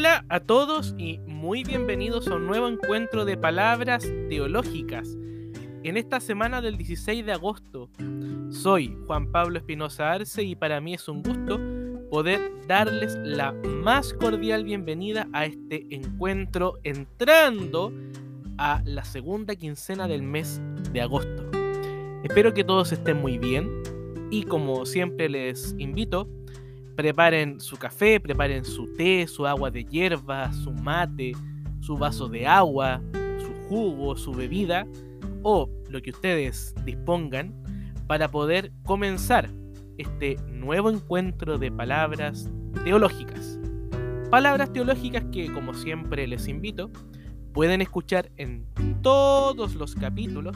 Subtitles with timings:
[0.00, 5.14] Hola a todos y muy bienvenidos a un nuevo encuentro de palabras teológicas.
[5.82, 7.90] En esta semana del 16 de agosto,
[8.48, 11.60] soy Juan Pablo Espinosa Arce y para mí es un gusto
[12.08, 17.92] poder darles la más cordial bienvenida a este encuentro entrando
[18.56, 20.62] a la segunda quincena del mes
[20.94, 21.50] de agosto.
[22.24, 23.70] Espero que todos estén muy bien
[24.30, 26.26] y como siempre les invito
[27.00, 31.32] Preparen su café, preparen su té, su agua de hierba, su mate,
[31.80, 33.00] su vaso de agua,
[33.38, 34.86] su jugo, su bebida
[35.42, 37.54] o lo que ustedes dispongan
[38.06, 39.48] para poder comenzar
[39.96, 42.50] este nuevo encuentro de palabras
[42.84, 43.58] teológicas.
[44.30, 46.90] Palabras teológicas que, como siempre les invito,
[47.54, 48.66] pueden escuchar en
[49.00, 50.54] todos los capítulos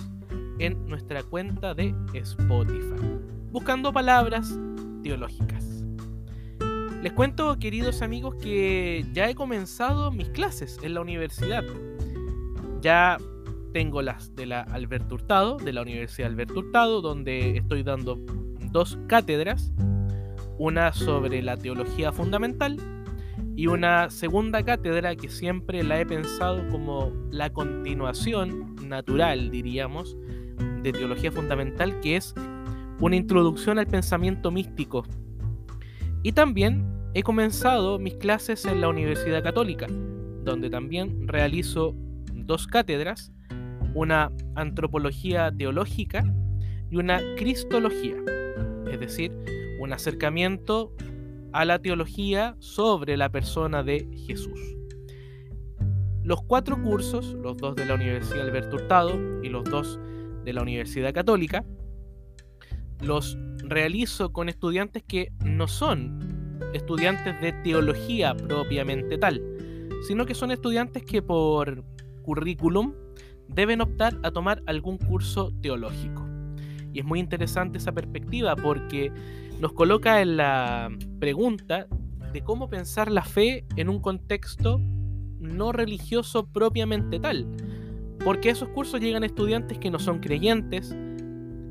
[0.59, 3.01] en nuestra cuenta de Spotify,
[3.51, 4.55] buscando palabras
[5.03, 5.74] teológicas.
[7.05, 11.63] Les cuento, queridos amigos, que ya he comenzado mis clases en la universidad.
[12.81, 13.19] Ya
[13.75, 18.17] tengo las de la Alberto Hurtado, de la Universidad Alberto Hurtado, donde estoy dando
[18.73, 19.71] dos cátedras,
[20.57, 22.79] una sobre la teología fundamental
[23.55, 30.17] y una segunda cátedra que siempre la he pensado como la continuación natural, diríamos,
[30.83, 32.35] de teología fundamental, que es
[32.99, 35.05] una introducción al pensamiento místico.
[36.23, 39.87] Y también he comenzado mis clases en la Universidad Católica,
[40.43, 41.95] donde también realizo
[42.33, 43.33] dos cátedras,
[43.95, 46.25] una antropología teológica
[46.91, 48.17] y una cristología,
[48.91, 49.31] es decir,
[49.79, 50.93] un acercamiento
[51.53, 54.59] a la teología sobre la persona de Jesús.
[56.25, 60.01] Los cuatro cursos, los dos de la Universidad Alberto Hurtado y los dos
[60.45, 61.65] de la Universidad Católica,
[63.01, 69.43] los realizo con estudiantes que no son estudiantes de teología propiamente tal,
[70.07, 71.85] sino que son estudiantes que por
[72.23, 72.95] currículum
[73.49, 76.27] deben optar a tomar algún curso teológico.
[76.93, 79.13] Y es muy interesante esa perspectiva porque
[79.61, 81.87] nos coloca en la pregunta
[82.33, 84.81] de cómo pensar la fe en un contexto
[85.41, 87.47] no religioso propiamente tal.
[88.25, 90.97] Porque esos cursos llegan a estudiantes que no son creyentes,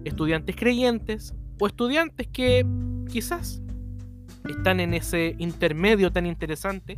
[0.03, 2.65] estudiantes creyentes o estudiantes que
[3.09, 3.62] quizás
[4.49, 6.95] están en ese intermedio tan interesante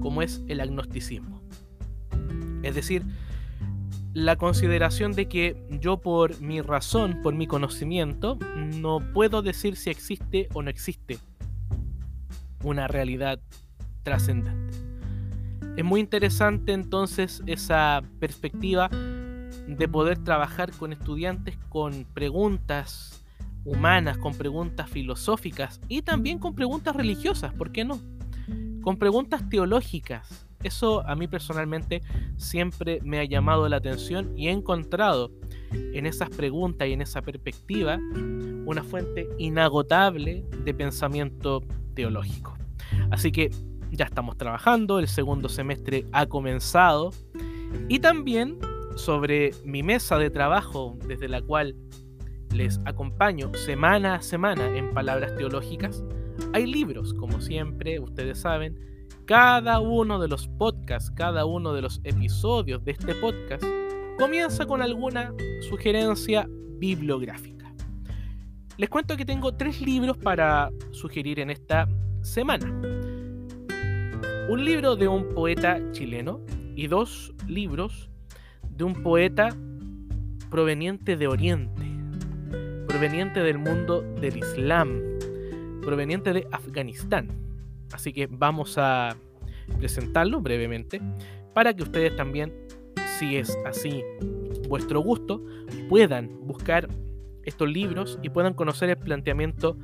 [0.00, 1.42] como es el agnosticismo.
[2.62, 3.04] Es decir,
[4.12, 9.90] la consideración de que yo por mi razón, por mi conocimiento, no puedo decir si
[9.90, 11.18] existe o no existe
[12.64, 13.40] una realidad
[14.02, 14.78] trascendente.
[15.76, 23.25] Es muy interesante entonces esa perspectiva de poder trabajar con estudiantes con preguntas
[23.66, 28.00] humanas, con preguntas filosóficas y también con preguntas religiosas, ¿por qué no?
[28.82, 30.46] Con preguntas teológicas.
[30.62, 32.02] Eso a mí personalmente
[32.36, 35.30] siempre me ha llamado la atención y he encontrado
[35.70, 37.98] en esas preguntas y en esa perspectiva
[38.64, 41.62] una fuente inagotable de pensamiento
[41.94, 42.56] teológico.
[43.10, 43.50] Así que
[43.90, 47.10] ya estamos trabajando, el segundo semestre ha comenzado
[47.88, 48.58] y también
[48.96, 51.76] sobre mi mesa de trabajo desde la cual
[52.56, 56.02] les acompaño semana a semana en palabras teológicas,
[56.54, 58.78] hay libros, como siempre, ustedes saben,
[59.26, 63.62] cada uno de los podcasts, cada uno de los episodios de este podcast
[64.18, 65.34] comienza con alguna
[65.68, 67.72] sugerencia bibliográfica.
[68.78, 71.86] Les cuento que tengo tres libros para sugerir en esta
[72.22, 72.66] semana.
[74.48, 76.40] Un libro de un poeta chileno
[76.74, 78.10] y dos libros
[78.70, 79.48] de un poeta
[80.50, 81.85] proveniente de Oriente
[82.96, 85.02] proveniente del mundo del Islam,
[85.82, 87.28] proveniente de Afganistán.
[87.92, 89.14] Así que vamos a
[89.78, 91.02] presentarlo brevemente
[91.52, 92.54] para que ustedes también,
[93.18, 94.02] si es así
[94.70, 95.44] vuestro gusto,
[95.90, 96.88] puedan buscar
[97.42, 99.76] estos libros y puedan conocer el planteamiento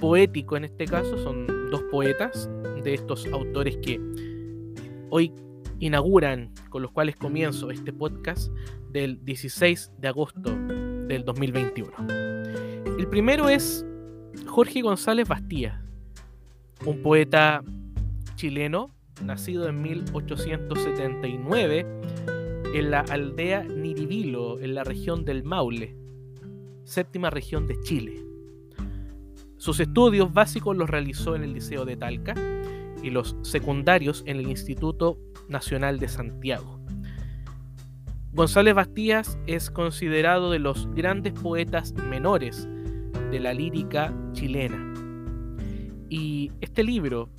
[0.00, 1.18] poético en este caso.
[1.18, 2.50] Son dos poetas
[2.82, 4.00] de estos autores que
[5.10, 5.32] hoy
[5.78, 8.50] inauguran, con los cuales comienzo este podcast
[8.90, 10.50] del 16 de agosto
[11.06, 12.31] del 2021.
[13.12, 13.84] Primero es
[14.46, 15.78] Jorge González Bastías,
[16.86, 17.62] un poeta
[18.36, 18.88] chileno
[19.22, 21.86] nacido en 1879
[22.72, 25.94] en la aldea Niribilo, en la región del Maule,
[26.84, 28.24] séptima región de Chile.
[29.58, 32.32] Sus estudios básicos los realizó en el Liceo de Talca
[33.02, 35.18] y los secundarios en el Instituto
[35.50, 36.80] Nacional de Santiago.
[38.32, 42.70] González Bastías es considerado de los grandes poetas menores
[43.32, 44.92] de la lírica chilena.
[46.10, 47.30] Y este libro,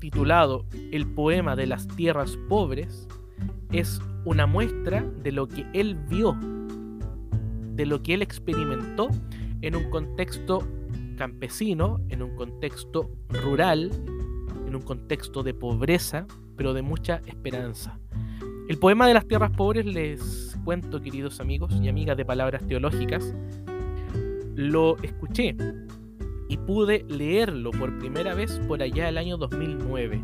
[0.00, 3.06] titulado El poema de las tierras pobres,
[3.70, 6.36] es una muestra de lo que él vio,
[7.74, 9.08] de lo que él experimentó
[9.62, 10.66] en un contexto
[11.16, 13.92] campesino, en un contexto rural,
[14.66, 16.26] en un contexto de pobreza,
[16.56, 18.00] pero de mucha esperanza.
[18.68, 23.32] El poema de las tierras pobres, les cuento, queridos amigos y amigas de palabras teológicas,
[24.56, 25.54] lo escuché
[26.48, 30.22] y pude leerlo por primera vez por allá el año 2009,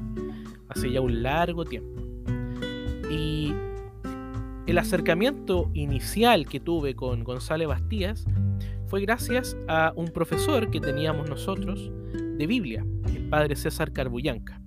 [0.69, 2.01] hace ya un largo tiempo.
[3.11, 3.53] Y
[4.67, 8.25] el acercamiento inicial que tuve con González Bastías
[8.87, 11.91] fue gracias a un profesor que teníamos nosotros
[12.39, 14.61] de Biblia, el padre César Carbullanca.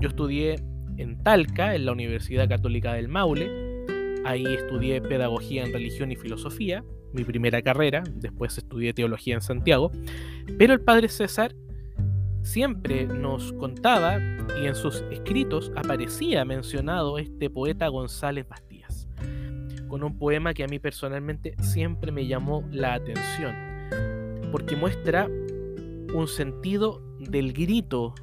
[0.00, 0.56] Yo estudié
[0.96, 3.84] en Talca, en la Universidad Católica del Maule.
[4.24, 9.90] Ahí estudié pedagogía en religión y filosofía, mi primera carrera, después estudié teología en Santiago.
[10.58, 11.54] Pero el padre César
[12.42, 14.18] siempre nos contaba
[14.60, 19.08] y en sus escritos aparecía mencionado este poeta González Bastías,
[19.88, 23.54] con un poema que a mí personalmente siempre me llamó la atención,
[24.50, 25.28] porque muestra
[26.14, 28.14] un sentido del grito,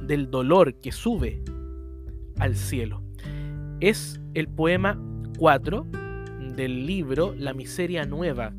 [0.00, 1.42] del dolor que sube
[2.38, 3.02] al cielo.
[3.80, 4.98] Es el poema
[5.38, 5.86] 4
[6.60, 8.52] del libro La miseria nueva,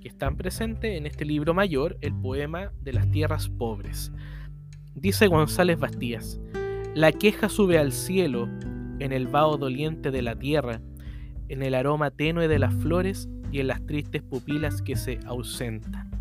[0.00, 4.12] que están presente en este libro mayor, el poema de las tierras pobres.
[4.94, 6.40] Dice González Bastías,
[6.94, 8.48] la queja sube al cielo
[9.00, 10.80] en el vaho doliente de la tierra,
[11.48, 16.12] en el aroma tenue de las flores y en las tristes pupilas que se ausentan.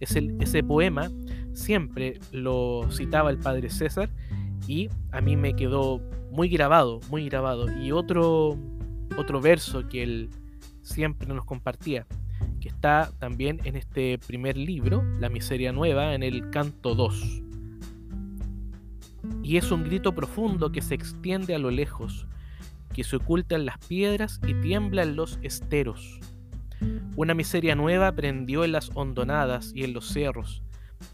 [0.00, 1.12] ese poema
[1.52, 4.10] siempre lo citaba el padre César
[4.66, 6.00] y a mí me quedó
[6.32, 7.66] muy grabado, muy grabado.
[7.80, 8.58] Y otro,
[9.16, 10.30] otro verso que él
[10.86, 12.06] siempre nos compartía,
[12.60, 17.42] que está también en este primer libro, La Miseria Nueva, en el canto 2.
[19.42, 22.26] Y es un grito profundo que se extiende a lo lejos,
[22.94, 26.20] que se oculta en las piedras y tiembla en los esteros.
[27.16, 30.62] Una miseria nueva prendió en las hondonadas y en los cerros,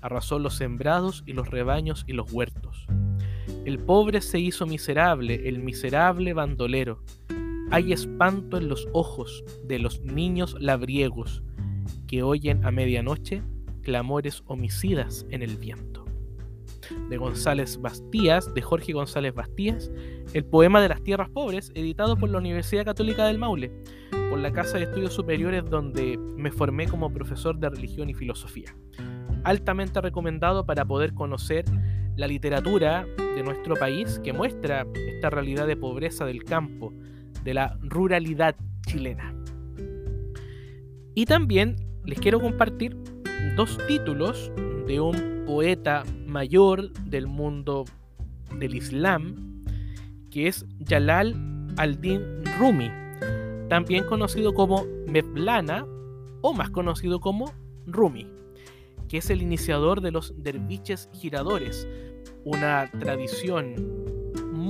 [0.00, 2.86] arrasó los sembrados y los rebaños y los huertos.
[3.64, 7.02] El pobre se hizo miserable, el miserable bandolero.
[7.72, 11.42] Hay espanto en los ojos de los niños labriegos
[12.06, 13.42] que oyen a medianoche
[13.80, 16.04] clamores homicidas en el viento.
[17.08, 19.90] De González Bastías, de Jorge González Bastías,
[20.34, 23.72] el poema de las tierras pobres, editado por la Universidad Católica del Maule,
[24.28, 28.76] por la Casa de Estudios Superiores donde me formé como profesor de religión y filosofía.
[29.44, 31.64] Altamente recomendado para poder conocer
[32.16, 36.92] la literatura de nuestro país que muestra esta realidad de pobreza del campo,
[37.44, 38.56] de la ruralidad
[38.86, 39.34] chilena.
[41.14, 42.96] Y también les quiero compartir
[43.56, 44.50] dos títulos
[44.86, 47.84] de un poeta mayor del mundo
[48.58, 49.64] del Islam,
[50.30, 51.34] que es Jalal
[51.76, 52.22] al-Din
[52.58, 52.90] Rumi,
[53.68, 55.86] también conocido como Mevlana
[56.40, 57.52] o más conocido como
[57.86, 58.26] Rumi
[59.12, 61.86] que es el iniciador de los derviches giradores,
[62.46, 63.74] una tradición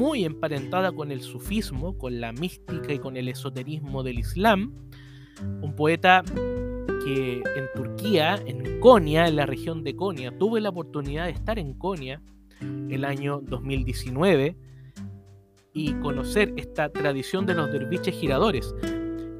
[0.02, 4.74] muy emparentada con el sufismo, con la mística y con el esoterismo del Islam,
[5.62, 6.24] un poeta
[7.04, 11.56] que en Turquía, en Konya, en la región de Konya, tuve la oportunidad de estar
[11.60, 12.20] en Konya
[12.90, 14.56] el año 2019
[15.72, 18.74] y conocer esta tradición de los derviches giradores,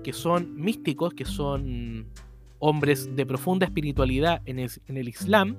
[0.04, 2.06] que son místicos, que son
[2.60, 5.56] hombres de profunda espiritualidad en el, Islam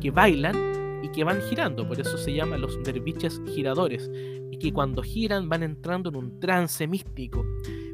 [0.00, 0.69] que bailan
[1.02, 4.10] y que van girando, por eso se llaman los derviches giradores,
[4.50, 7.44] y que cuando giran van entrando en un trance místico,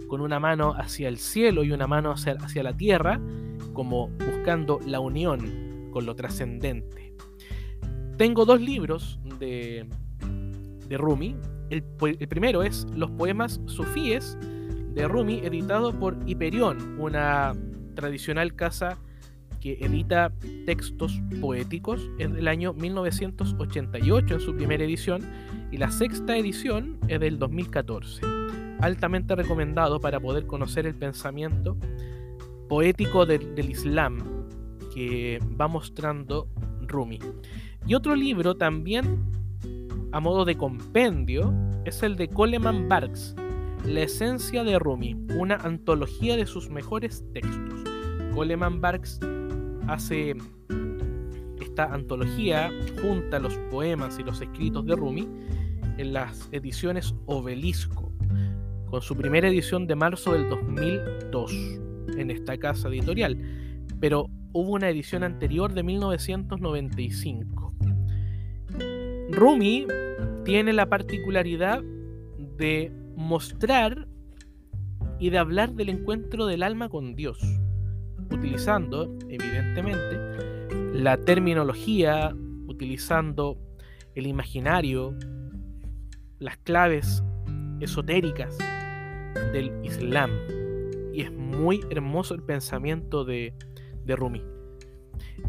[0.08, 3.20] con una mano hacia el cielo y una mano hacia, hacia la tierra,
[3.72, 7.14] como buscando la unión con lo trascendente.
[8.16, 9.86] Tengo dos libros de,
[10.88, 11.36] de Rumi.
[11.70, 11.82] El,
[12.28, 14.38] primero es Los poemas sufíes
[14.94, 17.52] de Rumi, editado por Hiperión, una
[17.94, 18.98] tradicional casa
[19.72, 20.32] edita
[20.64, 25.22] textos poéticos en el año 1988 en su primera edición
[25.70, 28.22] y la sexta edición es del 2014.
[28.80, 31.76] Altamente recomendado para poder conocer el pensamiento
[32.68, 34.18] poético del Islam
[34.94, 36.48] que va mostrando
[36.82, 37.18] Rumi.
[37.86, 39.24] Y otro libro también
[40.12, 41.52] a modo de compendio
[41.84, 43.34] es el de Coleman Barks,
[43.84, 47.84] La esencia de Rumi, una antología de sus mejores textos.
[48.34, 49.20] Coleman Barks
[49.86, 50.34] hace
[51.60, 55.28] esta antología, junta los poemas y los escritos de Rumi
[55.98, 58.12] en las ediciones Obelisco,
[58.86, 61.52] con su primera edición de marzo del 2002
[62.18, 63.38] en esta casa editorial,
[64.00, 67.74] pero hubo una edición anterior de 1995.
[69.30, 69.86] Rumi
[70.44, 71.82] tiene la particularidad
[72.56, 74.08] de mostrar
[75.18, 77.38] y de hablar del encuentro del alma con Dios,
[78.30, 80.18] utilizando, evidentemente,
[80.92, 82.34] la terminología,
[82.66, 83.58] utilizando
[84.14, 85.14] el imaginario,
[86.38, 87.22] las claves
[87.80, 88.56] esotéricas
[89.52, 90.30] del Islam.
[91.12, 93.54] Y es muy hermoso el pensamiento de,
[94.04, 94.42] de Rumi.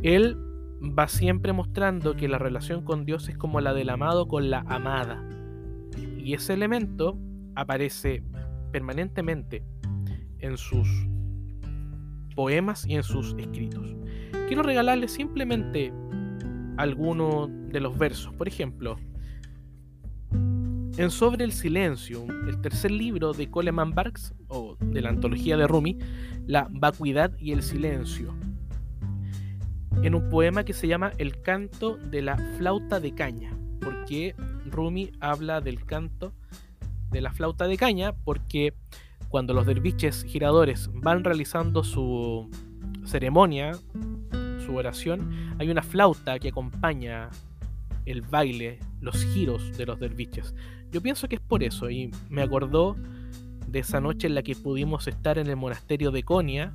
[0.04, 0.38] Él
[0.82, 4.60] va siempre mostrando que la relación con Dios es como la del amado con la
[4.68, 5.24] amada.
[6.18, 7.18] Y ese elemento
[7.56, 8.24] aparece
[8.72, 9.64] permanentemente
[10.40, 10.88] en sus
[12.38, 13.96] poemas y en sus escritos.
[14.48, 15.92] Quiero regalarles simplemente
[16.78, 18.32] algunos de los versos.
[18.36, 18.96] Por ejemplo,
[20.32, 25.68] en Sobre el Silencio, el tercer libro de Coleman Barks, o de la antología de
[25.68, 25.98] Rumi,
[26.46, 28.36] La vacuidad y el silencio.
[30.04, 34.36] En un poema que se llama El canto de la flauta de caña, porque
[34.70, 36.34] Rumi habla del canto
[37.10, 38.76] de la flauta de caña, porque
[39.30, 42.50] cuando los derviches giradores van realizando su
[43.06, 43.74] ceremonia,
[44.66, 47.30] su oración, hay una flauta que acompaña
[48.06, 50.54] el baile, los giros de los derviches.
[50.92, 52.96] Yo pienso que es por eso y me acordó
[53.68, 56.74] de esa noche en la que pudimos estar en el monasterio de Conia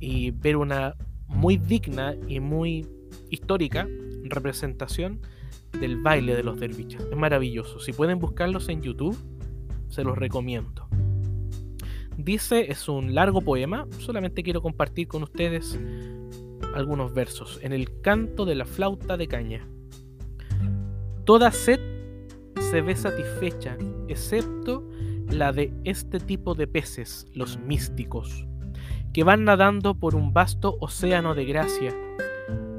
[0.00, 0.96] y ver una
[1.28, 2.86] muy digna y muy
[3.30, 3.88] histórica
[4.24, 5.20] representación
[5.78, 7.02] del baile de los derviches.
[7.10, 7.78] Es maravilloso.
[7.80, 9.16] Si pueden buscarlos en YouTube,
[9.88, 10.85] se los recomiendo.
[12.16, 15.78] Dice, es un largo poema, solamente quiero compartir con ustedes
[16.74, 17.58] algunos versos.
[17.62, 19.68] En el canto de la flauta de caña.
[21.24, 21.80] Toda sed
[22.58, 23.76] se ve satisfecha,
[24.08, 24.88] excepto
[25.28, 28.46] la de este tipo de peces, los místicos,
[29.12, 31.94] que van nadando por un vasto océano de gracia,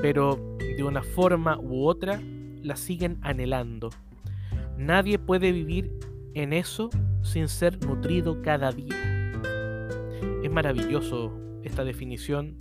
[0.02, 2.22] pero de una forma u otra
[2.62, 3.90] la siguen anhelando.
[4.78, 5.92] Nadie puede vivir
[6.34, 6.90] en eso
[7.22, 9.17] sin ser nutrido cada día.
[10.48, 12.56] Es maravilloso esta definición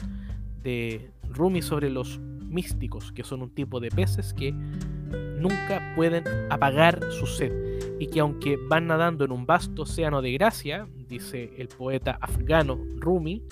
[0.61, 6.99] de Rumi sobre los místicos, que son un tipo de peces que nunca pueden apagar
[7.13, 7.53] su sed
[8.01, 12.77] y que aunque van nadando en un vasto océano de gracia, dice el poeta afgano
[12.97, 13.45] Rumi,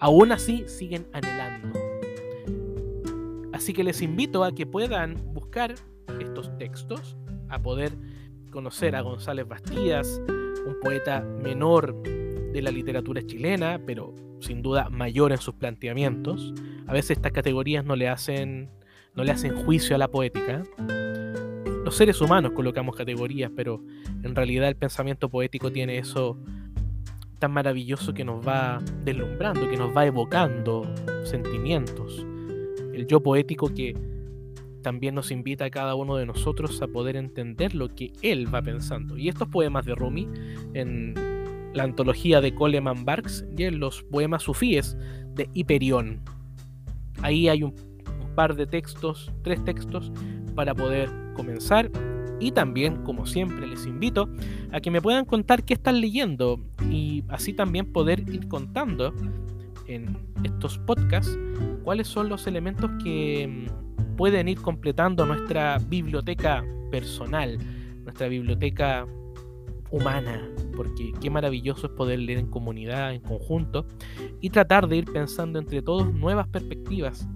[0.00, 1.78] aún así siguen anhelando.
[3.52, 5.74] Así que les invito a que puedan buscar
[6.18, 7.18] estos textos,
[7.50, 7.92] a poder
[8.50, 10.22] conocer a González Bastidas,
[10.66, 11.94] un poeta menor
[12.52, 16.52] de la literatura chilena, pero sin duda mayor en sus planteamientos.
[16.86, 18.70] A veces estas categorías no le hacen,
[19.14, 20.62] no le hacen juicio a la poética.
[21.84, 23.82] Los seres humanos colocamos categorías, pero
[24.22, 26.38] en realidad el pensamiento poético tiene eso
[27.38, 30.88] tan maravilloso que nos va deslumbrando, que nos va evocando
[31.24, 32.24] sentimientos.
[32.94, 33.96] El yo poético que
[34.82, 38.62] también nos invita a cada uno de nosotros a poder entender lo que él va
[38.62, 39.16] pensando.
[39.16, 40.28] Y estos poemas de Rumi
[40.74, 41.14] en
[41.74, 44.96] la antología de Coleman Barks y los poemas sufíes
[45.34, 46.20] de Hiperión.
[47.22, 47.74] Ahí hay un,
[48.34, 50.10] par de textos, tres textos,
[50.54, 51.90] para poder comenzar.
[52.40, 54.28] Y también, como siempre, les invito
[54.72, 56.58] a que me puedan contar qué están leyendo
[56.90, 59.14] y así también poder ir contando
[59.86, 61.38] en estos podcasts
[61.84, 67.58] cuáles son los elementos que mm, pueden ir completando nuestra biblioteca personal,
[68.02, 69.06] nuestra biblioteca
[69.90, 70.48] humana,
[70.82, 73.86] porque qué maravilloso es poder leer en comunidad, en conjunto,
[74.40, 77.28] y tratar de ir pensando entre todos nuevas perspectivas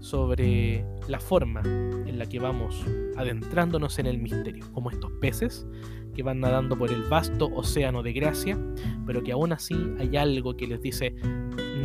[0.00, 2.82] sobre la forma en la que vamos
[3.18, 5.66] adentrándonos en el misterio, como estos peces
[6.14, 8.58] que van nadando por el vasto océano de gracia,
[9.06, 11.14] pero que aún así hay algo que les dice,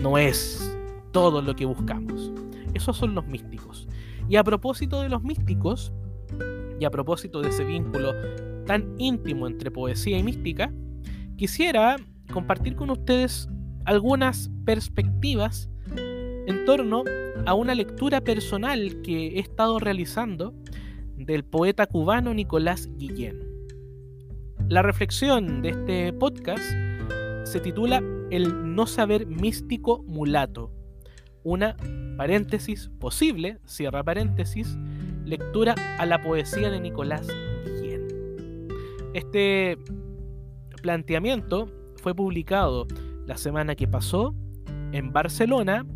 [0.01, 0.73] no es
[1.11, 2.31] todo lo que buscamos.
[2.73, 3.89] Esos son los místicos.
[4.29, 5.91] Y a propósito de los místicos,
[6.79, 8.13] y a propósito de ese vínculo
[8.65, 10.71] tan íntimo entre poesía y mística,
[11.43, 11.97] quisiera
[12.31, 13.49] compartir con ustedes
[13.83, 17.03] algunas perspectivas en torno
[17.45, 20.53] a una lectura personal que he estado realizando
[21.17, 23.41] del poeta cubano Nicolás Guillén.
[24.69, 26.63] La reflexión de este podcast
[27.43, 30.71] se titula El no saber místico mulato,
[31.43, 31.75] una
[32.15, 34.77] paréntesis posible, cierra paréntesis,
[35.25, 37.27] lectura a la poesía de Nicolás
[37.65, 38.07] Guillén.
[39.13, 39.77] Este
[40.83, 42.85] planteamiento fue publicado
[43.25, 44.35] la semana que pasó
[44.91, 45.87] en Barcelona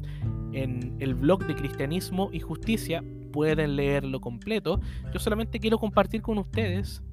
[0.53, 3.03] en el blog de Cristianismo y Justicia.
[3.31, 4.79] Pueden leerlo completo.
[5.13, 7.03] Yo solamente quiero compartir con ustedes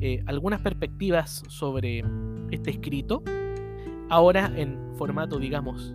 [0.00, 2.04] eh, algunas perspectivas sobre
[2.52, 3.22] este escrito,
[4.08, 5.92] ahora en formato, digamos,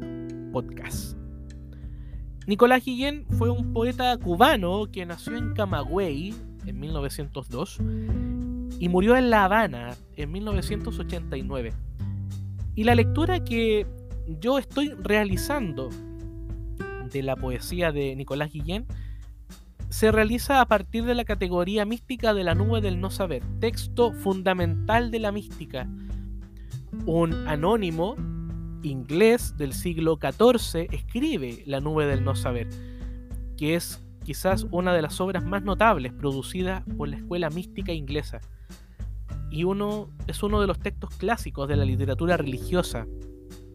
[0.51, 1.17] podcast.
[2.45, 7.79] Nicolás Guillén fue un poeta cubano que nació en Camagüey, en 1902
[8.79, 11.73] y murió en La Habana en 1989.
[12.75, 13.87] Y la lectura que
[14.39, 15.89] yo estoy realizando
[17.11, 18.85] de la poesía de Nicolás Guillén
[19.89, 24.11] se realiza a partir de la categoría mística de la nube del no saber, texto
[24.11, 25.87] fundamental de la mística.
[27.05, 28.15] Un anónimo
[28.83, 32.67] inglés del siglo XIV escribe La nube del no saber,
[33.57, 38.41] que es quizás una de las obras más notables producidas por la escuela mística inglesa.
[39.49, 43.07] Y uno es uno de los textos clásicos de la literatura religiosa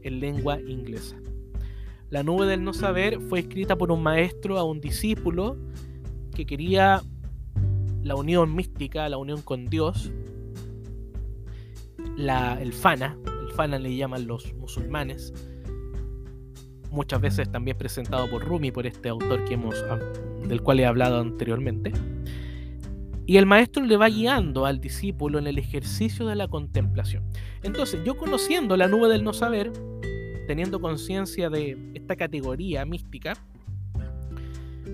[0.02, 1.16] en lengua inglesa.
[2.10, 5.56] La nube del no saber fue escrita por un maestro a un discípulo
[6.34, 7.00] que quería
[8.02, 10.10] la unión mística, la unión con Dios,
[12.18, 13.16] el fana,
[13.46, 15.32] el fana le llaman los musulmanes,
[16.90, 19.76] muchas veces también presentado por Rumi, por este autor que hemos,
[20.46, 21.92] del cual he hablado anteriormente.
[23.26, 27.22] Y el maestro le va guiando al discípulo en el ejercicio de la contemplación.
[27.62, 29.72] Entonces, yo conociendo la nube del no saber,
[30.48, 33.34] teniendo conciencia de esta categoría mística,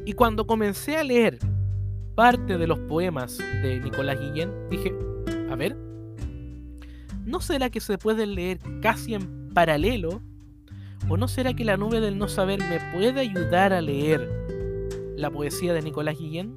[0.04, 1.38] y cuando comencé a leer
[2.14, 4.94] parte de los poemas de Nicolás Guillén, dije,
[5.50, 5.76] a ver,
[7.24, 10.20] ¿no será que se pueden leer casi en paralelo?
[11.08, 14.28] ¿O no será que la nube del no saber me puede ayudar a leer
[15.16, 16.56] la poesía de Nicolás Guillén?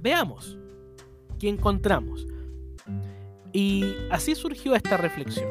[0.00, 0.58] Veamos
[1.38, 2.26] qué encontramos.
[3.52, 5.48] Y así surgió esta reflexión.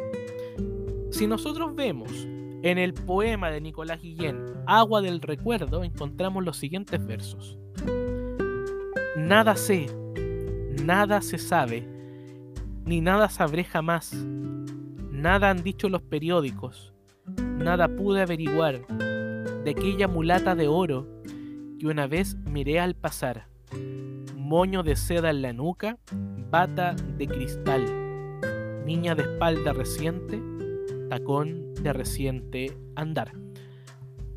[1.11, 2.11] Si nosotros vemos
[2.63, 7.57] en el poema de Nicolás Guillén, Agua del Recuerdo, encontramos los siguientes versos.
[9.17, 9.87] Nada sé,
[10.83, 11.87] nada se sabe,
[12.85, 14.13] ni nada sabré jamás.
[15.11, 16.93] Nada han dicho los periódicos,
[17.37, 21.07] nada pude averiguar de aquella mulata de oro
[21.83, 23.45] que una vez miré al pasar.
[24.37, 25.97] Moño de seda en la nuca,
[26.49, 30.41] bata de cristal, niña de espalda reciente,
[31.09, 33.33] tacón de reciente andar.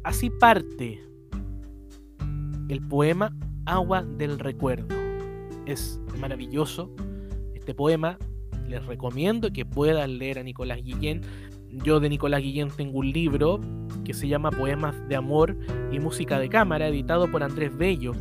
[0.03, 1.01] Así parte
[2.69, 3.33] el poema
[3.65, 4.97] Agua del Recuerdo.
[5.67, 6.91] Es maravilloso
[7.55, 8.19] este poema.
[8.67, 11.21] Les recomiendo que puedan leer a Nicolás Guillén.
[11.71, 13.61] Yo de Nicolás Guillén tengo un libro
[14.07, 15.57] que se llama Poemas de Amor
[15.91, 18.13] y Música de Cámara, editado por Andrés Bello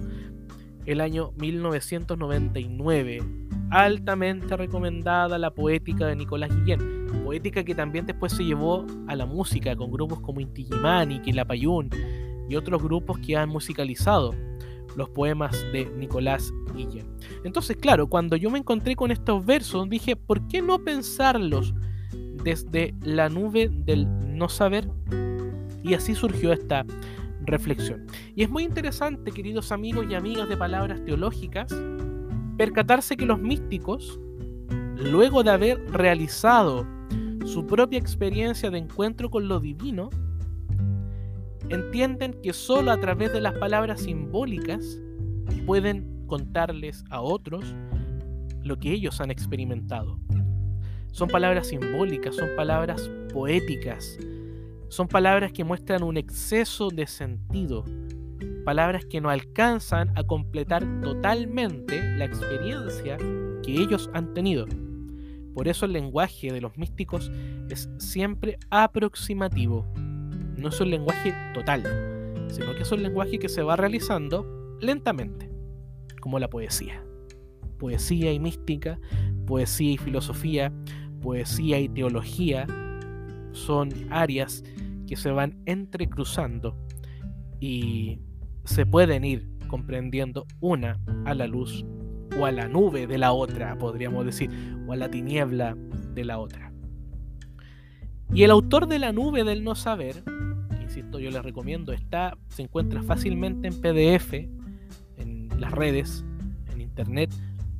[0.85, 3.23] el año 1999.
[3.69, 9.25] Altamente recomendada la poética de Nicolás Guillén poética que también después se llevó a la
[9.25, 11.89] música con grupos como Inti Gimani, Quilapayún
[12.47, 14.35] y otros grupos que han musicalizado
[14.95, 17.07] los poemas de Nicolás Guillén.
[17.43, 21.73] Entonces, claro, cuando yo me encontré con estos versos, dije, ¿por qué no pensarlos
[22.43, 24.87] desde la nube del no saber?
[25.85, 26.83] Y así surgió esta
[27.45, 28.07] reflexión.
[28.35, 31.71] Y es muy interesante, queridos amigos y amigas de palabras teológicas,
[32.57, 34.19] percatarse que los místicos,
[34.97, 36.87] luego de haber realizado
[37.45, 40.09] su propia experiencia de encuentro con lo divino,
[41.69, 44.99] entienden que solo a través de las palabras simbólicas
[45.67, 47.75] pueden contarles a otros
[48.63, 50.19] lo que ellos han experimentado.
[51.11, 54.17] Son palabras simbólicas, son palabras poéticas,
[54.89, 57.83] son palabras que muestran un exceso de sentido,
[58.63, 64.65] palabras que no alcanzan a completar totalmente la experiencia que ellos han tenido.
[65.53, 67.31] Por eso el lenguaje de los místicos
[67.69, 69.85] es siempre aproximativo.
[70.57, 71.83] No es un lenguaje total,
[72.49, 74.45] sino que es un lenguaje que se va realizando
[74.81, 75.49] lentamente,
[76.21, 77.03] como la poesía.
[77.79, 78.99] Poesía y mística,
[79.45, 80.73] poesía y filosofía,
[81.21, 82.67] poesía y teología
[83.55, 84.63] son áreas
[85.07, 86.77] que se van entrecruzando
[87.59, 88.19] y
[88.65, 91.85] se pueden ir comprendiendo una a la luz
[92.39, 94.49] o a la nube de la otra, podríamos decir,
[94.87, 95.75] o a la tiniebla
[96.13, 96.71] de la otra.
[98.33, 100.23] Y el autor de la nube del no saber,
[100.81, 104.33] insisto, yo les recomiendo, está, se encuentra fácilmente en PDF,
[105.17, 106.25] en las redes,
[106.73, 107.33] en internet,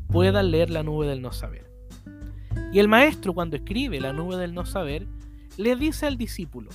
[0.08, 1.70] puedan leer la nube del no saber.
[2.72, 5.08] Y el maestro cuando escribe la nube del no saber,
[5.58, 6.72] le dice al discípulo,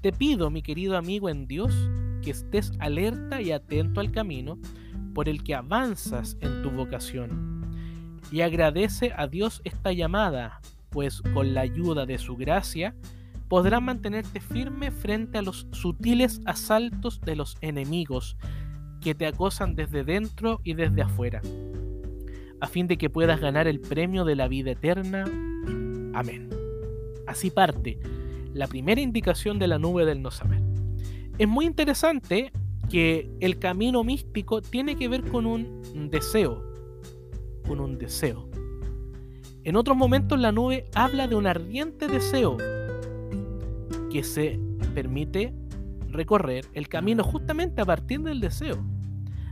[0.00, 1.74] te pido, mi querido amigo en Dios,
[2.22, 4.58] que estés alerta y atento al camino,
[5.14, 7.66] por el que avanzas en tu vocación.
[8.30, 12.94] Y agradece a Dios esta llamada, pues con la ayuda de su gracia
[13.48, 18.36] podrás mantenerte firme frente a los sutiles asaltos de los enemigos
[19.00, 21.40] que te acosan desde dentro y desde afuera,
[22.60, 25.24] a fin de que puedas ganar el premio de la vida eterna.
[26.14, 26.67] Amén.
[27.28, 27.98] Así parte
[28.54, 30.62] la primera indicación de la nube del no saber.
[31.36, 32.50] Es muy interesante
[32.90, 36.64] que el camino místico tiene que ver con un deseo,
[37.66, 38.48] con un deseo.
[39.62, 42.56] En otros momentos la nube habla de un ardiente deseo
[44.10, 44.58] que se
[44.94, 45.52] permite
[46.08, 48.82] recorrer el camino justamente a partir del deseo,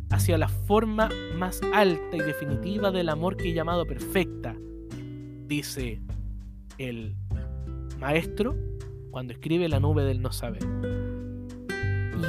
[0.08, 4.56] hacia la forma más alta y definitiva del amor que he llamado perfecta,
[5.46, 6.00] dice
[6.78, 7.16] el
[7.98, 8.56] maestro
[9.10, 10.62] cuando escribe la nube del no saber.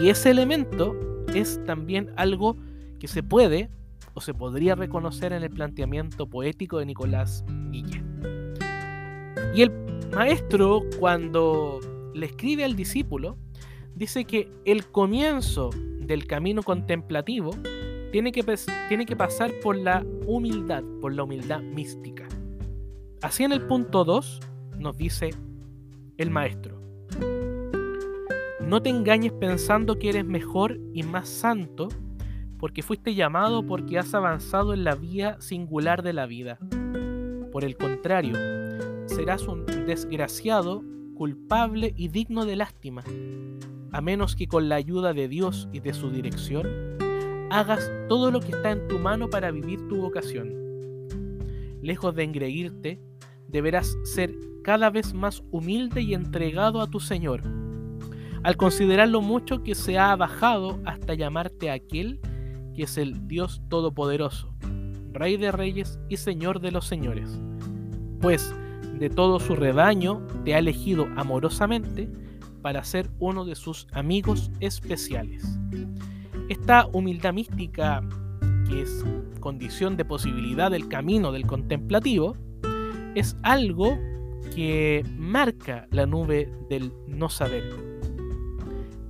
[0.01, 0.95] Y ese elemento
[1.33, 2.57] es también algo
[2.99, 3.69] que se puede
[4.13, 8.53] o se podría reconocer en el planteamiento poético de Nicolás Guillén.
[9.53, 9.71] Y el
[10.13, 11.79] maestro, cuando
[12.13, 13.37] le escribe al discípulo,
[13.95, 17.51] dice que el comienzo del camino contemplativo
[18.11, 18.43] tiene que,
[18.87, 22.27] tiene que pasar por la humildad, por la humildad mística.
[23.21, 24.39] Así en el punto 2
[24.77, 25.31] nos dice
[26.17, 26.81] el maestro.
[28.61, 31.87] No te engañes pensando que eres mejor y más santo
[32.59, 36.57] porque fuiste llamado porque has avanzado en la vía singular de la vida.
[37.51, 38.35] Por el contrario,
[39.07, 40.83] serás un desgraciado,
[41.15, 43.03] culpable y digno de lástima,
[43.91, 46.67] a menos que con la ayuda de Dios y de su dirección
[47.49, 50.53] hagas todo lo que está en tu mano para vivir tu vocación.
[51.81, 52.99] Lejos de engreírte,
[53.47, 57.41] deberás ser cada vez más humilde y entregado a tu Señor,
[58.43, 62.19] al considerar lo mucho que se ha bajado hasta llamarte aquel
[62.75, 64.53] que es el Dios Todopoderoso,
[65.11, 67.39] Rey de Reyes y Señor de los Señores.
[68.21, 68.53] Pues
[68.99, 72.09] de todo su rebaño te ha elegido amorosamente
[72.61, 75.43] para ser uno de sus amigos especiales.
[76.49, 78.01] Esta humildad mística,
[78.67, 79.05] que es
[79.39, 82.35] condición de posibilidad del camino del contemplativo,
[83.19, 83.97] es algo
[84.53, 87.63] que marca la nube del no saber.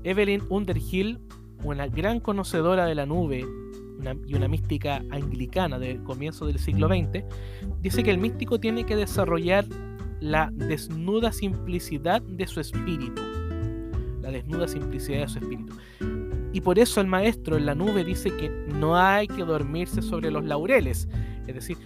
[0.04, 1.20] Evelyn Underhill,
[1.64, 3.46] una gran conocedora de la nube
[4.26, 7.26] y una mística anglicana del comienzo del siglo XX,
[7.82, 9.66] dice que el místico tiene que desarrollar
[10.22, 13.22] la desnuda simplicidad de su espíritu.
[14.22, 15.74] La desnuda simplicidad de su espíritu.
[16.54, 20.32] Y por eso el maestro en la nube dice que no hay que dormirse sobre
[20.32, 21.10] los laureles.
[21.46, 21.78] Es decir,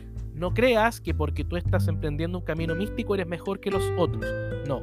[0.41, 4.25] no creas que porque tú estás emprendiendo un camino místico eres mejor que los otros.
[4.67, 4.81] No.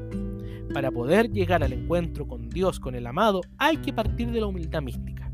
[0.73, 4.47] Para poder llegar al encuentro con Dios, con el amado, hay que partir de la
[4.47, 5.33] humildad mística.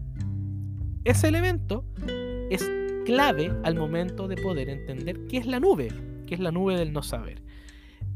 [1.05, 1.85] Ese elemento
[2.49, 2.67] es
[3.05, 5.89] clave al momento de poder entender qué es la nube,
[6.27, 7.43] qué es la nube del no saber.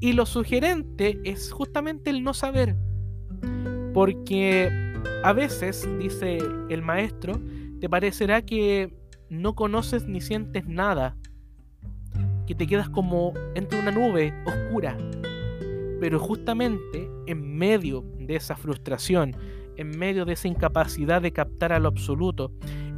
[0.00, 2.74] Y lo sugerente es justamente el no saber.
[3.92, 4.70] Porque
[5.24, 6.38] a veces, dice
[6.70, 7.38] el maestro,
[7.80, 8.96] te parecerá que
[9.28, 11.18] no conoces ni sientes nada,
[12.48, 14.96] que te quedas como entre una nube oscura.
[16.00, 19.36] Pero justamente en medio de esa frustración,
[19.76, 22.50] en medio de esa incapacidad de captar a lo absoluto,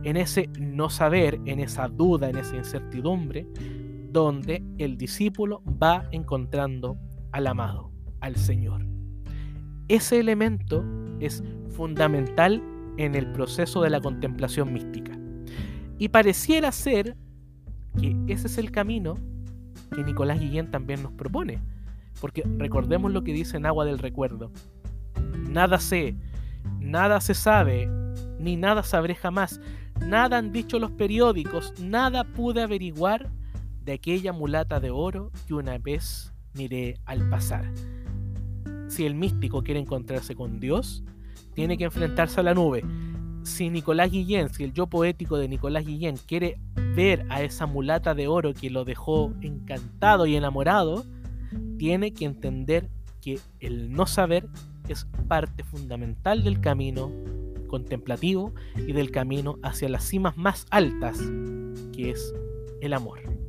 [0.05, 3.49] en ese no saber, en esa duda, en esa incertidumbre,
[4.13, 6.97] donde el discípulo va encontrando
[7.33, 8.87] al amado, al Señor.
[9.89, 10.85] Ese elemento
[11.19, 12.63] es fundamental
[12.99, 15.19] en el proceso de la contemplación mística.
[15.99, 17.17] Y pareciera ser
[17.99, 19.17] que ese es el camino
[19.95, 21.61] que Nicolás Guillén también nos propone.
[22.21, 24.51] Porque recordemos lo que dice en Agua del Recuerdo.
[25.49, 26.15] Nada sé,
[26.81, 27.89] nada se sabe,
[28.39, 29.61] ni nada sabré jamás.
[30.05, 33.31] Nada han dicho los periódicos, nada pude averiguar
[33.85, 37.71] de aquella mulata de oro que una vez miré al pasar.
[38.89, 41.05] Si el místico quiere encontrarse con Dios,
[41.55, 42.85] tiene que enfrentarse a la nube.
[43.43, 46.59] Si Nicolás Guillén, si el yo poético de Nicolás Guillén quiere
[46.95, 51.05] ver a esa mulata de oro que lo dejó encantado y enamorado,
[51.79, 52.89] tiene que entender
[53.21, 54.47] que el no saber
[54.89, 57.11] es parte fundamental del camino
[57.69, 61.19] contemplativo y del camino hacia las cimas más altas,
[61.93, 62.35] que es
[62.81, 63.40] el amor.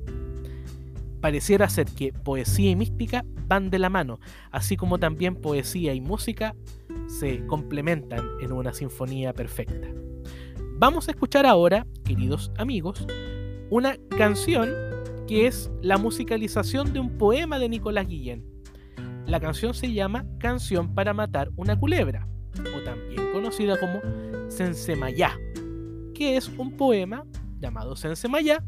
[1.21, 6.01] Pareciera ser que poesía y mística van de la mano, así como también poesía y
[6.01, 6.55] música
[7.07, 9.87] se complementan en una sinfonía perfecta.
[10.79, 13.05] Vamos a escuchar ahora, queridos amigos,
[13.69, 14.69] una canción
[15.27, 18.43] que es la musicalización de un poema de Nicolás Guillén.
[19.27, 22.27] La canción se llama Canción para matar una culebra,
[22.75, 23.99] o también conocida como
[24.49, 25.37] Sensemayá,
[26.15, 27.25] que es un poema
[27.59, 28.63] llamado Sensemayá,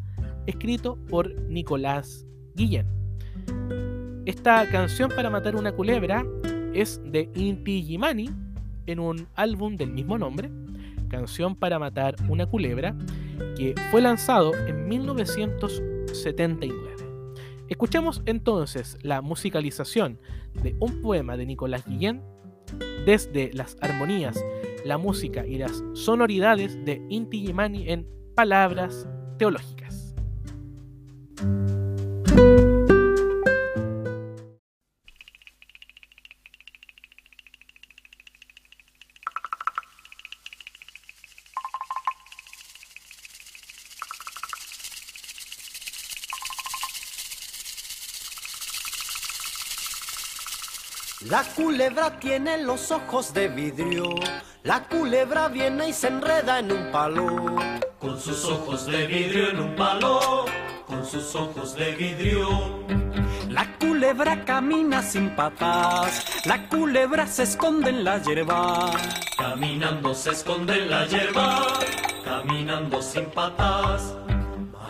[0.46, 2.88] escrito por Nicolás Guillén.
[4.26, 6.26] Esta canción para matar una culebra
[6.74, 8.30] es de Inti Gimani
[8.86, 10.50] en un álbum del mismo nombre,
[11.10, 12.96] Canción para matar una culebra,
[13.56, 16.84] que fue lanzado en 1979.
[17.70, 20.18] Escuchemos entonces la musicalización
[20.64, 22.24] de un poema de Nicolás Guillén
[23.06, 24.44] desde las armonías
[24.84, 30.14] la música y las sonoridades de Inti Gimani en palabras teológicas.
[51.34, 54.14] La culebra tiene los ojos de vidrio.
[54.62, 57.56] La culebra viene y se enreda en un palo.
[57.98, 60.46] Con sus ojos de vidrio en un palo.
[60.86, 62.86] Con sus ojos de vidrio.
[63.50, 66.46] La culebra camina sin patas.
[66.46, 68.92] La culebra se esconde en la hierba.
[69.36, 71.66] Caminando se esconde en la hierba.
[72.24, 74.14] Caminando sin patas.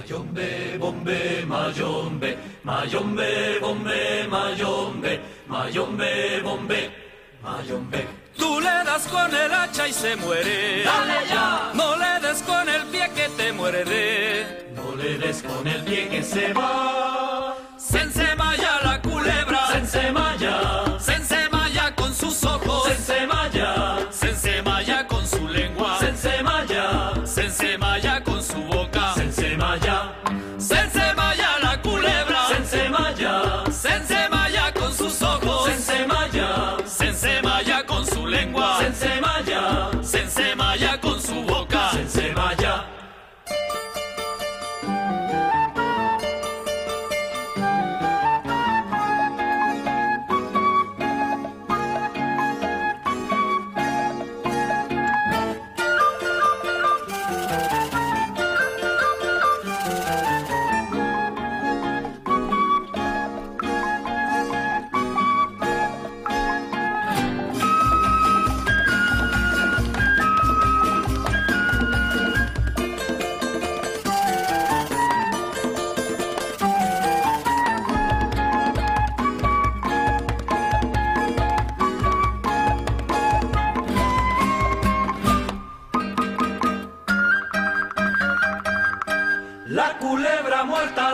[0.03, 6.91] Mayombe, bombe, mayombe, mayombe, bombe, mayombe, mayombe, bombe,
[7.41, 8.05] mayombe.
[8.37, 10.83] Tú le das con el hacha y se muere.
[10.83, 11.71] Dale ya.
[11.73, 14.67] No le des con el pie que te muerde.
[14.75, 17.32] No le des con el pie que se va.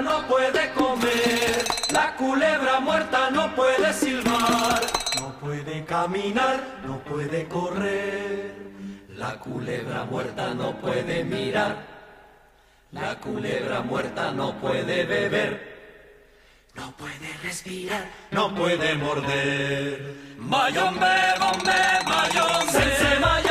[0.02, 4.82] No puede comer, la culebra muerta no puede silbar,
[5.20, 8.54] no puede caminar, no puede correr.
[9.16, 11.76] La culebra muerta no puede mirar,
[12.92, 20.16] la culebra muerta no puede beber, no puede respirar, no puede morder.
[20.38, 21.74] Mayombe, bombe,
[22.06, 22.72] mayombe.
[22.72, 23.49] Se ensemalla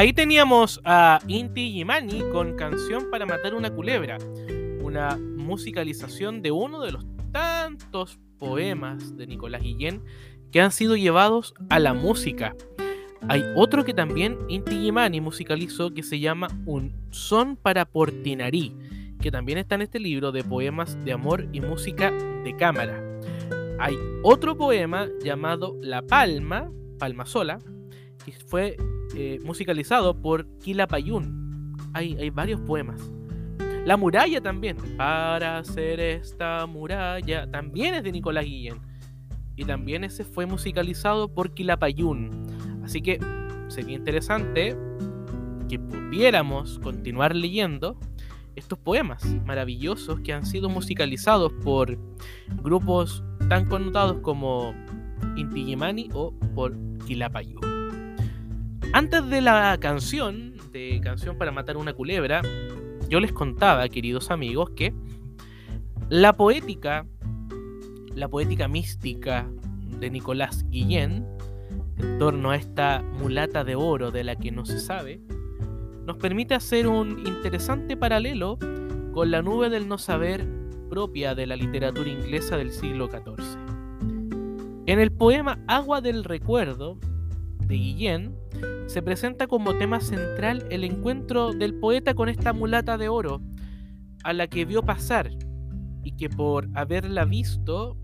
[0.00, 4.16] Ahí teníamos a Inti Gimani con Canción para matar una culebra,
[4.80, 10.02] una musicalización de uno de los tantos poemas de Nicolás Guillén
[10.52, 12.56] que han sido llevados a la música.
[13.28, 18.74] Hay otro que también Inti Gimani musicalizó que se llama Un son para Portinarí,
[19.20, 23.04] que también está en este libro de poemas de amor y música de cámara.
[23.78, 27.58] Hay otro poema llamado La Palma, Palma Sola,
[28.24, 28.78] que fue
[29.22, 31.76] eh, musicalizado por Quilapayún.
[31.92, 33.12] Hay, hay varios poemas.
[33.84, 34.78] La muralla también.
[34.96, 37.46] Para hacer esta muralla.
[37.50, 38.80] También es de Nicolás Guillén.
[39.56, 42.46] Y también ese fue musicalizado por Quilapayún.
[42.82, 43.20] Así que
[43.68, 44.74] sería interesante
[45.68, 47.98] que pudiéramos continuar leyendo
[48.56, 51.98] estos poemas maravillosos que han sido musicalizados por
[52.62, 54.74] grupos tan connotados como
[55.36, 56.74] Inti Gimani o por
[57.06, 57.79] Quilapayún.
[58.92, 62.42] Antes de la canción, de Canción para Matar una Culebra,
[63.08, 64.92] yo les contaba, queridos amigos, que
[66.08, 67.06] la poética,
[68.16, 69.48] la poética mística
[70.00, 71.24] de Nicolás Guillén
[71.98, 75.20] en torno a esta mulata de oro de la que no se sabe,
[76.04, 78.58] nos permite hacer un interesante paralelo
[79.12, 80.44] con la nube del no saber
[80.88, 83.56] propia de la literatura inglesa del siglo XIV.
[84.86, 86.98] En el poema Agua del Recuerdo
[87.70, 88.36] de Guillén
[88.86, 93.40] se presenta como tema central el encuentro del poeta con esta mulata de oro,
[94.24, 95.30] a la que vio pasar
[96.02, 97.96] y que por haberla visto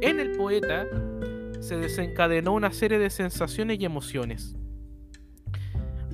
[0.00, 0.86] en el poeta
[1.60, 4.56] se desencadenó una serie de sensaciones y emociones.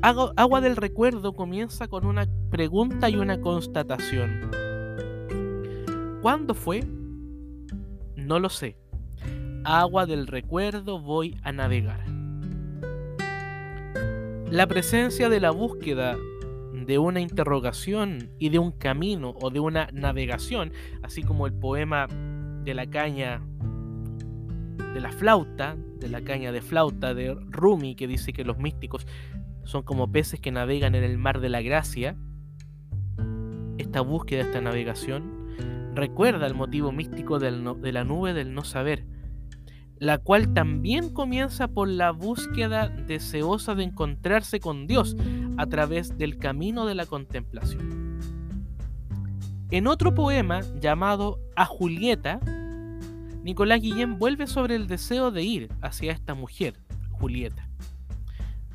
[0.02, 4.50] Agua del Recuerdo comienza con una pregunta y una constatación.
[6.22, 6.84] ¿Cuándo fue?
[8.16, 8.76] No lo sé.
[9.62, 12.19] Agua del Recuerdo voy a navegar.
[14.50, 16.18] La presencia de la búsqueda
[16.72, 20.72] de una interrogación y de un camino o de una navegación,
[21.04, 22.08] así como el poema
[22.64, 23.40] de la caña
[24.92, 29.06] de la flauta, de la caña de flauta de Rumi, que dice que los místicos
[29.62, 32.16] son como peces que navegan en el mar de la gracia.
[33.78, 37.52] Esta búsqueda, esta navegación, recuerda el motivo místico de
[37.92, 39.04] la nube del no saber,
[40.00, 45.14] la cual también comienza por la búsqueda deseosa de encontrarse con Dios
[45.58, 48.18] a través del camino de la contemplación.
[49.70, 52.40] En otro poema llamado A Julieta,
[53.44, 56.74] Nicolás Guillén vuelve sobre el deseo de ir hacia esta mujer,
[57.10, 57.68] Julieta.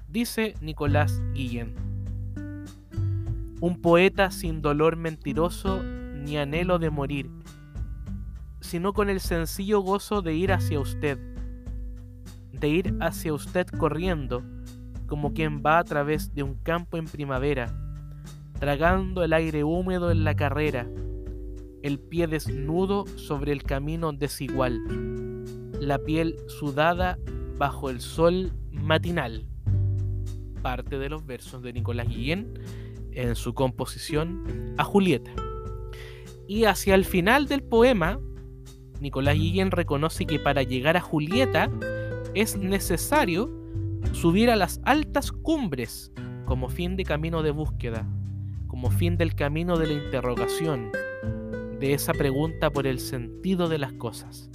[0.08, 1.74] Dice Nicolás Guillén,
[3.62, 7.32] un poeta sin dolor mentiroso ni anhelo de morir,
[8.65, 11.19] sino con el sencillo gozo de ir hacia usted,
[12.51, 14.43] de ir hacia usted corriendo,
[15.06, 17.73] como quien va a través de un campo en primavera,
[18.60, 20.89] tragando el aire húmedo en la carrera,
[21.84, 24.82] el pie desnudo sobre el camino desigual,
[25.80, 27.19] la piel sudada
[27.58, 29.45] bajo el sol matinal.
[30.63, 32.60] Parte de los versos de Nicolás Guillén
[33.12, 35.32] en su composición a Julieta.
[36.47, 38.19] Y hacia el final del poema,
[38.99, 41.69] Nicolás Guillén reconoce que para llegar a Julieta
[42.34, 43.49] es necesario
[44.13, 46.12] subir a las altas cumbres
[46.45, 48.08] como fin de camino de búsqueda,
[48.67, 50.91] como fin del camino de la interrogación,
[51.79, 54.49] de esa pregunta por el sentido de las cosas,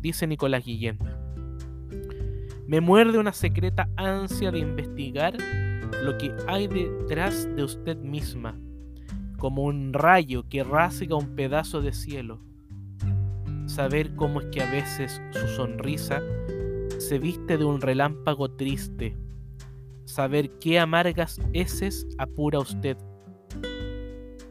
[0.00, 0.98] dice Nicolás Guillén.
[2.66, 5.36] Me muerde una secreta ansia de investigar
[6.04, 8.56] lo que hay detrás de usted misma,
[9.38, 12.40] como un rayo que rasga un pedazo de cielo.
[13.74, 16.22] Saber cómo es que a veces su sonrisa
[16.98, 19.16] se viste de un relámpago triste.
[20.04, 22.96] Saber qué amargas heces apura usted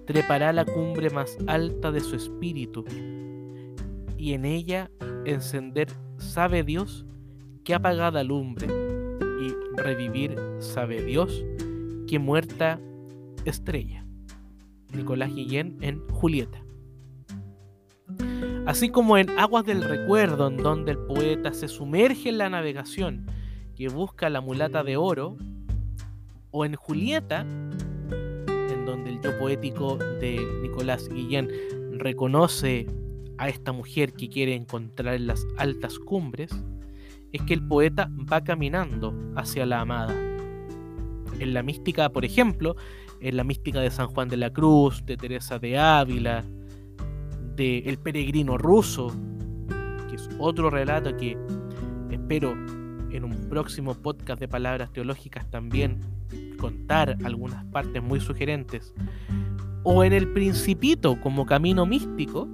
[0.09, 2.83] trepará la cumbre más alta de su espíritu,
[4.17, 4.89] y en ella
[5.23, 7.05] encender, sabe Dios,
[7.63, 11.45] que apagada lumbre, y revivir, sabe Dios,
[12.07, 12.81] que muerta
[13.45, 14.03] estrella.
[14.91, 16.59] Nicolás Guillén en Julieta.
[18.69, 23.25] Así como en Aguas del Recuerdo, en donde el poeta se sumerge en la navegación
[23.75, 25.37] que busca la mulata de oro,
[26.51, 27.47] o en Julieta,
[28.85, 31.49] donde el yo poético de Nicolás Guillén
[31.93, 32.85] reconoce
[33.39, 36.51] a esta mujer que quiere encontrar en las altas cumbres,
[37.33, 40.13] es que el poeta va caminando hacia la amada.
[41.39, 42.75] En la mística, por ejemplo,
[43.19, 46.45] en la mística de San Juan de la Cruz, de Teresa de Ávila,
[47.59, 49.13] El peregrino ruso,
[50.09, 51.37] que es otro relato que
[52.09, 52.53] espero
[53.11, 55.99] en un próximo podcast de palabras teológicas también
[56.57, 58.93] contar algunas partes muy sugerentes,
[59.83, 62.47] o en el Principito como camino místico,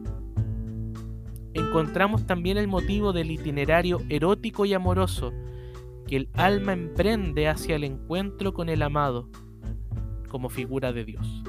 [1.54, 5.34] encontramos también el motivo del itinerario erótico y amoroso
[6.08, 9.30] que el alma emprende hacia el encuentro con el amado
[10.30, 11.44] como figura de Dios.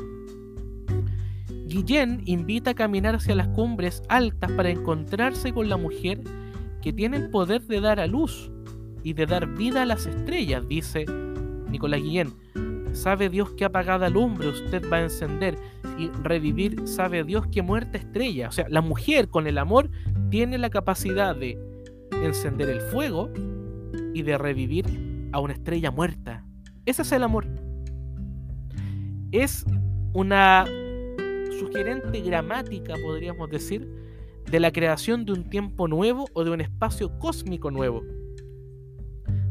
[1.67, 6.21] Guillén invita a caminar hacia las cumbres altas para encontrarse con la mujer
[6.81, 8.53] que tiene el poder de dar a luz
[9.03, 11.07] y de dar vida a las estrellas, dice
[11.69, 12.33] Nicolás Guillén.
[12.93, 15.59] Sabe Dios que apagada lumbre usted va a encender
[15.99, 18.49] y revivir, sabe Dios que muerta estrella.
[18.49, 19.91] O sea, la mujer con el amor
[20.31, 21.59] tiene la capacidad de
[22.23, 23.31] encender el fuego
[24.15, 24.87] y de revivir
[25.33, 26.45] a una estrella muerta.
[26.87, 27.47] Ese es el amor.
[29.33, 29.67] Es
[30.15, 30.65] una
[31.59, 33.89] sugerente gramática, podríamos decir,
[34.51, 38.03] de la creación de un tiempo nuevo o de un espacio cósmico nuevo.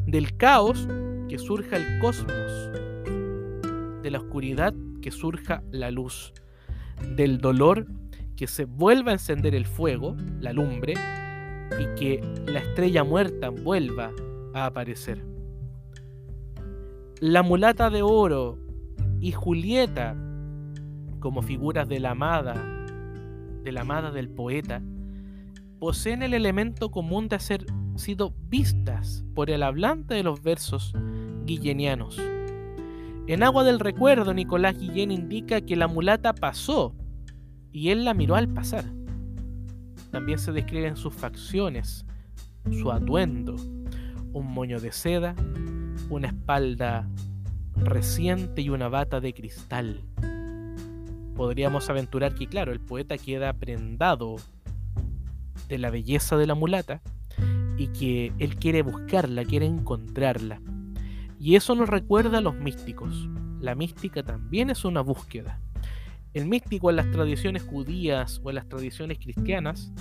[0.06, 0.88] Del caos
[1.28, 2.70] que surja el cosmos,
[4.02, 6.32] de la oscuridad que surja la luz,
[7.16, 7.86] del dolor
[8.36, 10.94] que se vuelva a encender el fuego, la lumbre,
[11.80, 14.12] y que la estrella muerta vuelva
[14.54, 15.24] a aparecer.
[17.20, 18.58] La mulata de oro
[19.20, 20.14] y Julieta
[21.26, 22.54] como figuras de la amada,
[23.64, 24.80] de la amada del poeta,
[25.80, 27.66] poseen el elemento común de haber
[27.96, 30.92] sido vistas por el hablante de los versos
[31.44, 32.16] guillenianos.
[33.26, 36.94] En Agua del Recuerdo, Nicolás Guillén indica que la mulata pasó
[37.72, 38.84] y él la miró al pasar.
[40.12, 42.06] También se describen sus facciones,
[42.70, 43.56] su atuendo,
[44.32, 45.34] un moño de seda,
[46.08, 47.08] una espalda
[47.74, 50.04] reciente y una bata de cristal.
[51.36, 54.36] Podríamos aventurar que, claro, el poeta queda prendado
[55.68, 57.02] de la belleza de la mulata
[57.76, 60.60] y que él quiere buscarla, quiere encontrarla.
[61.38, 63.28] Y eso nos recuerda a los místicos.
[63.60, 65.60] La mística también es una búsqueda.
[66.32, 69.92] El místico en las tradiciones judías o en las tradiciones cristianas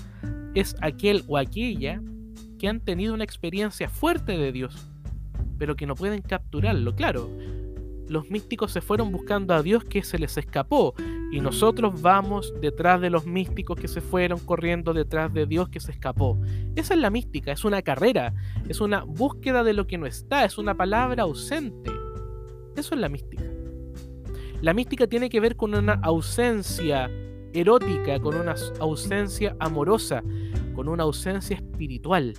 [0.54, 2.02] es aquel o aquella
[2.58, 4.88] que han tenido una experiencia fuerte de Dios,
[5.58, 6.96] pero que no pueden capturarlo.
[6.96, 7.30] Claro,
[8.08, 10.94] los místicos se fueron buscando a Dios que se les escapó
[11.32, 15.80] y nosotros vamos detrás de los místicos que se fueron corriendo detrás de Dios que
[15.80, 16.38] se escapó.
[16.76, 18.34] Esa es la mística, es una carrera,
[18.70, 21.92] es una búsqueda de lo que no está, es una palabra ausente.
[22.76, 23.44] Eso es la mística.
[24.62, 27.10] La mística tiene que ver con una ausencia
[27.54, 30.24] erótica, con una ausencia amorosa,
[30.76, 32.34] con una ausencia espiritual.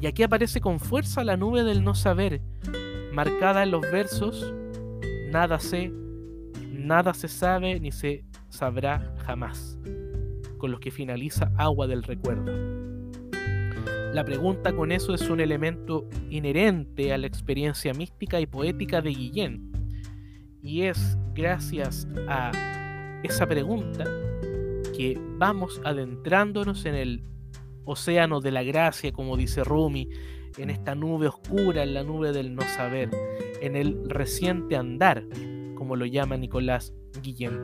[0.00, 2.42] Y aquí aparece con fuerza la nube del no saber,
[3.14, 4.52] marcada en los versos,
[5.30, 5.90] nada sé,
[6.70, 9.78] nada se sabe ni se sabrá jamás,
[10.58, 12.52] con los que finaliza Agua del Recuerdo.
[14.12, 19.10] La pregunta con eso es un elemento inherente a la experiencia mística y poética de
[19.10, 19.72] Guillén.
[20.62, 22.52] Y es gracias a
[23.22, 24.04] esa pregunta
[24.96, 27.24] que vamos adentrándonos en el
[27.84, 30.08] océano de la gracia, como dice Rumi,
[30.56, 33.10] en esta nube oscura, en la nube del no saber,
[33.60, 35.24] en el reciente andar,
[35.76, 36.92] como lo llama Nicolás
[37.22, 37.60] Guillén.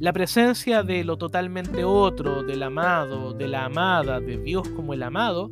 [0.00, 5.02] La presencia de lo totalmente otro, del amado, de la amada, de Dios como el
[5.02, 5.50] amado,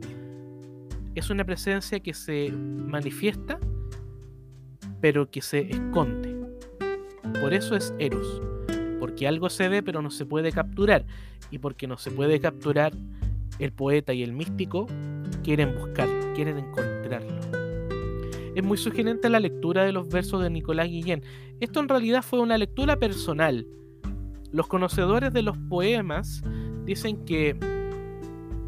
[1.15, 3.59] es una presencia que se manifiesta,
[5.01, 6.37] pero que se esconde.
[7.41, 8.43] Por eso es Eros,
[8.99, 11.05] porque algo se ve pero no se puede capturar,
[11.51, 12.93] y porque no se puede capturar,
[13.59, 14.87] el poeta y el místico
[15.43, 17.41] quieren buscarlo, quieren encontrarlo.
[18.55, 21.23] Es muy sugerente la lectura de los versos de Nicolás Guillén.
[21.61, 23.67] Esto en realidad fue una lectura personal.
[24.53, 26.43] Los conocedores de los poemas
[26.85, 27.57] dicen que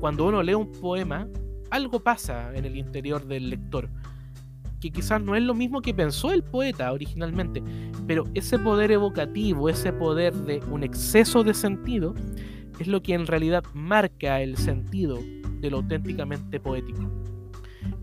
[0.00, 1.28] cuando uno lee un poema,
[1.70, 3.90] algo pasa en el interior del lector,
[4.80, 7.62] que quizás no es lo mismo que pensó el poeta originalmente,
[8.06, 12.14] pero ese poder evocativo, ese poder de un exceso de sentido,
[12.78, 15.18] es lo que en realidad marca el sentido
[15.64, 17.00] de lo auténticamente poético.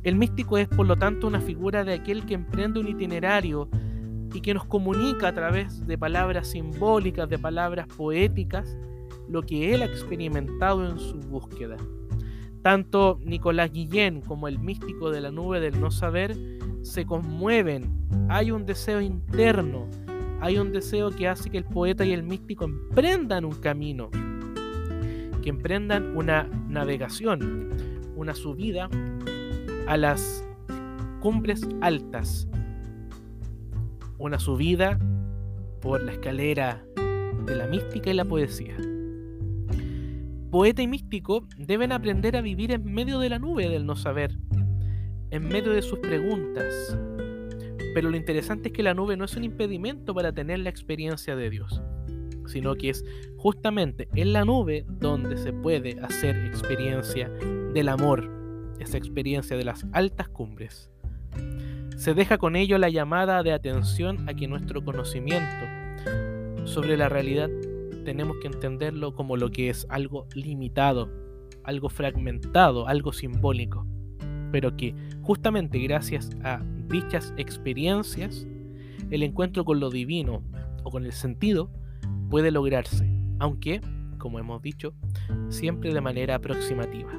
[0.04, 3.70] El místico es por lo tanto una figura de aquel que emprende un itinerario
[4.34, 8.76] y que nos comunica a través de palabras simbólicas, de palabras poéticas,
[9.30, 11.78] lo que él ha experimentado en su búsqueda.
[12.64, 16.36] Tanto Nicolás Guillén como el místico de la nube del no saber
[16.82, 19.88] se conmueven, hay un deseo interno,
[20.40, 24.10] hay un deseo que hace que el poeta y el místico emprendan un camino,
[25.42, 27.70] que emprendan una navegación,
[28.16, 28.90] una subida
[29.88, 30.46] a las
[31.20, 32.48] cumbres altas,
[34.18, 35.00] una subida
[35.82, 36.84] por la escalera
[37.46, 38.78] de la mística y la poesía.
[40.52, 44.38] Poeta y místico deben aprender a vivir en medio de la nube del no saber,
[45.32, 46.98] en medio de sus preguntas.
[47.94, 51.36] Pero lo interesante es que la nube no es un impedimento para tener la experiencia
[51.36, 51.82] de Dios
[52.52, 53.06] sino que es
[53.38, 57.30] justamente en la nube donde se puede hacer experiencia
[57.74, 58.30] del amor,
[58.80, 60.90] esa experiencia de las altas cumbres.
[61.98, 65.66] Se deja con ello la llamada de atención a que nuestro conocimiento
[66.66, 67.50] sobre la realidad
[68.04, 71.10] tenemos que entenderlo como lo que es algo limitado,
[71.64, 73.86] algo fragmentado, algo simbólico,
[74.52, 78.48] pero que justamente gracias a dichas experiencias,
[79.12, 80.44] el encuentro con lo divino
[80.84, 81.70] o con el sentido
[82.32, 83.82] puede lograrse, aunque,
[84.18, 84.94] como hemos dicho,
[85.50, 87.12] siempre de manera aproximativa.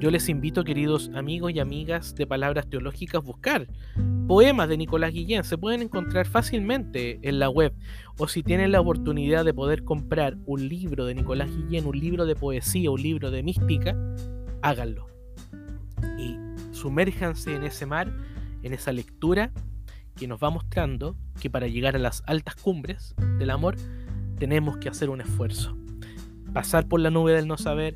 [0.00, 3.68] Yo les invito, queridos amigos y amigas de Palabras Teológicas, buscar
[4.26, 5.44] poemas de Nicolás Guillén.
[5.44, 7.74] Se pueden encontrar fácilmente en la web.
[8.18, 12.24] O si tienen la oportunidad de poder comprar un libro de Nicolás Guillén, un libro
[12.24, 13.94] de poesía, un libro de mística,
[14.62, 15.06] háganlo.
[16.18, 16.36] Y
[16.72, 18.10] sumérjanse en ese mar,
[18.62, 19.52] en esa lectura
[20.16, 23.76] que nos va mostrando que para llegar a las altas cumbres del amor
[24.38, 25.76] tenemos que hacer un esfuerzo.
[26.52, 27.94] pasar por la nube del no saber,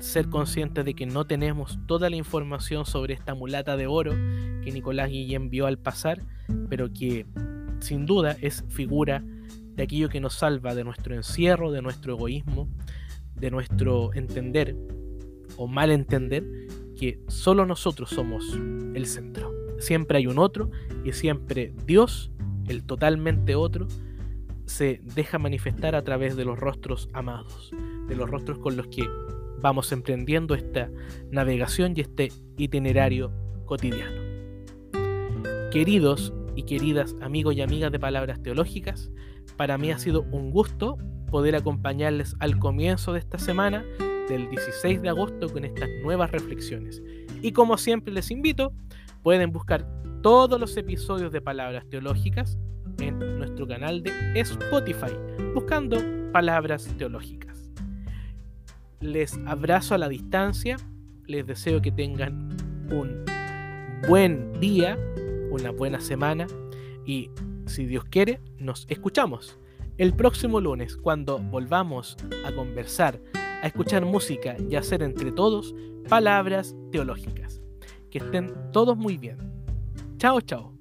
[0.00, 4.12] ser conscientes de que no tenemos toda la información sobre esta mulata de oro
[4.62, 6.20] que Nicolás Guillén vio al pasar,
[6.68, 7.26] pero que
[7.80, 9.24] sin duda es figura
[9.74, 12.68] de aquello que nos salva de nuestro encierro, de nuestro egoísmo,
[13.36, 14.76] de nuestro entender
[15.56, 16.44] o mal entender
[16.98, 18.44] que solo nosotros somos
[18.94, 19.57] el centro.
[19.78, 20.70] Siempre hay un otro
[21.04, 22.30] y siempre Dios,
[22.68, 23.86] el totalmente otro,
[24.66, 27.70] se deja manifestar a través de los rostros amados,
[28.06, 29.04] de los rostros con los que
[29.60, 30.90] vamos emprendiendo esta
[31.30, 33.32] navegación y este itinerario
[33.64, 34.28] cotidiano.
[35.70, 39.10] Queridos y queridas amigos y amigas de Palabras Teológicas,
[39.56, 40.98] para mí ha sido un gusto
[41.30, 43.84] poder acompañarles al comienzo de esta semana
[44.28, 47.02] del 16 de agosto con estas nuevas reflexiones.
[47.42, 48.72] Y como siempre les invito,
[49.22, 49.86] pueden buscar
[50.22, 52.58] todos los episodios de Palabras Teológicas
[52.98, 55.12] en nuestro canal de Spotify,
[55.54, 55.98] buscando
[56.32, 57.70] Palabras Teológicas.
[59.00, 60.76] Les abrazo a la distancia,
[61.26, 62.48] les deseo que tengan
[62.90, 63.24] un
[64.08, 64.98] buen día,
[65.50, 66.46] una buena semana
[67.06, 67.30] y
[67.66, 69.58] si Dios quiere, nos escuchamos
[69.98, 73.20] el próximo lunes cuando volvamos a conversar
[73.62, 75.74] a escuchar música y hacer entre todos
[76.08, 77.57] palabras teológicas.
[78.10, 79.38] Que estén todos muy bien.
[80.18, 80.77] Chao, chao.